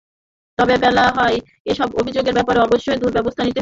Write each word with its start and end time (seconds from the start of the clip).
এতে 0.59 0.75
বলা 0.85 1.05
হয়, 1.17 1.37
এসব 1.65 1.89
অভিযোগের 1.95 2.33
ব্যাপারে 2.33 2.59
অবশ্যই 2.59 2.97
দ্রুত 2.97 3.13
ব্যবস্থা 3.13 3.41
নিতে 3.41 3.49
হবে। 3.49 3.59